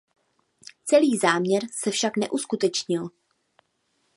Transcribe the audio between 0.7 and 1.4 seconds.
Celý